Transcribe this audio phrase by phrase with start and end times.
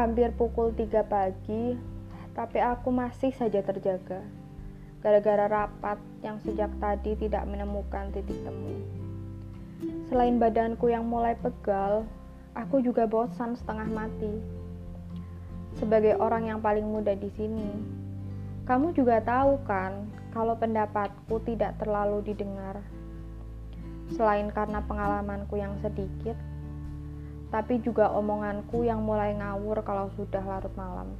[0.00, 1.76] Hampir pukul 3 pagi,
[2.32, 4.24] tapi aku masih saja terjaga.
[5.04, 8.80] Gara-gara rapat yang sejak tadi tidak menemukan titik temu.
[10.08, 12.08] Selain badanku yang mulai pegal,
[12.56, 14.40] aku juga bosan setengah mati.
[15.76, 17.68] Sebagai orang yang paling muda di sini,
[18.64, 22.80] kamu juga tahu kan kalau pendapatku tidak terlalu didengar.
[24.16, 26.40] Selain karena pengalamanku yang sedikit,
[27.50, 31.10] tapi juga omonganku yang mulai ngawur kalau sudah larut malam.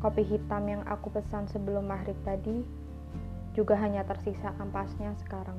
[0.00, 2.64] Kopi hitam yang aku pesan sebelum maghrib tadi
[3.52, 5.58] juga hanya tersisa ampasnya sekarang.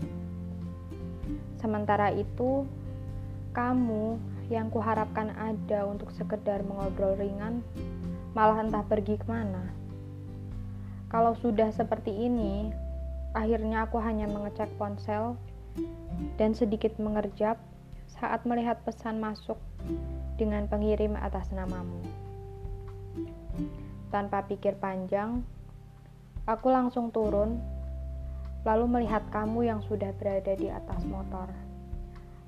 [1.59, 2.65] Sementara itu,
[3.51, 4.17] kamu
[4.49, 7.61] yang kuharapkan ada untuk sekedar mengobrol ringan,
[8.33, 9.69] malah entah pergi ke mana.
[11.11, 12.71] Kalau sudah seperti ini,
[13.35, 15.35] akhirnya aku hanya mengecek ponsel
[16.39, 17.59] dan sedikit mengerjap
[18.19, 19.55] saat melihat pesan masuk
[20.35, 22.03] dengan pengirim atas namamu.
[24.11, 25.43] Tanpa pikir panjang,
[26.43, 27.63] aku langsung turun,
[28.67, 31.47] lalu melihat kamu yang sudah berada di atas motor,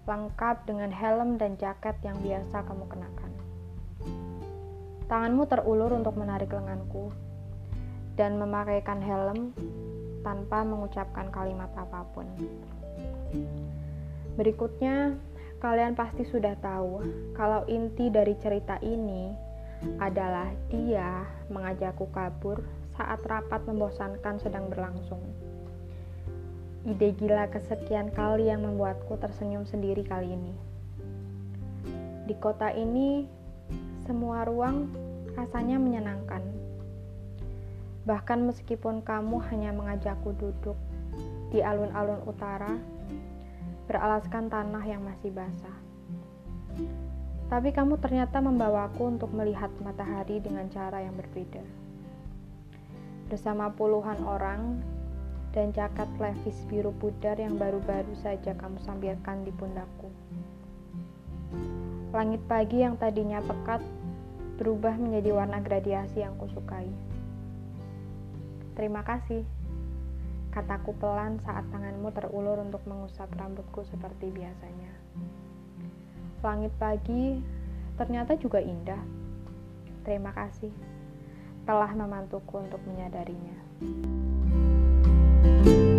[0.08, 3.32] lengkap dengan helm dan jaket yang biasa kamu kenakan.
[5.08, 7.12] Tanganmu terulur untuk menarik lenganku
[8.20, 9.56] dan memakaikan helm
[10.24, 12.28] tanpa mengucapkan kalimat apa pun.
[14.40, 15.20] Berikutnya,
[15.62, 17.06] kalian pasti sudah tahu
[17.38, 19.30] kalau inti dari cerita ini
[20.02, 21.22] adalah dia
[21.54, 22.66] mengajakku kabur
[22.98, 25.22] saat rapat membosankan sedang berlangsung.
[26.82, 30.54] Ide gila kesekian kali yang membuatku tersenyum sendiri kali ini.
[32.26, 33.30] Di kota ini,
[34.10, 34.90] semua ruang
[35.38, 36.42] rasanya menyenangkan.
[38.10, 40.78] Bahkan meskipun kamu hanya mengajakku duduk
[41.54, 42.74] di alun-alun utara,
[43.92, 45.78] beralaskan tanah yang masih basah.
[47.52, 51.60] Tapi kamu ternyata membawaku untuk melihat matahari dengan cara yang berbeda.
[53.28, 54.80] Bersama puluhan orang
[55.52, 60.08] dan jaket levis biru pudar yang baru-baru saja kamu sambilkan di pundakku.
[62.16, 63.84] Langit pagi yang tadinya pekat
[64.56, 66.88] berubah menjadi warna gradiasi yang kusukai.
[68.80, 69.44] Terima kasih,
[70.52, 74.92] kataku pelan saat tanganmu terulur untuk mengusap rambutku seperti biasanya.
[76.44, 77.40] Langit pagi
[77.96, 79.00] ternyata juga indah.
[80.04, 80.72] Terima kasih
[81.64, 83.58] telah memantuku untuk menyadarinya.
[85.42, 85.91] thank you